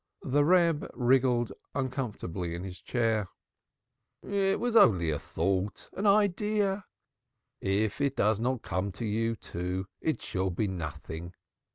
The 0.23 0.43
Reb 0.43 0.89
wriggled 0.95 1.53
uncomfortably 1.75 2.55
in 2.55 2.63
his 2.63 2.79
chair. 2.81 3.29
"It 4.23 4.59
was 4.59 4.75
only 4.75 5.11
a 5.11 5.19
thought 5.19 5.89
an 5.95 6.07
idea. 6.07 6.85
If 7.59 8.01
it 8.01 8.15
does 8.15 8.39
not 8.39 8.63
come 8.63 8.91
to 8.93 9.05
you, 9.05 9.35
too, 9.35 9.85
it 10.01 10.19
shall 10.19 10.49
be 10.49 10.67
nothing. 10.67 11.35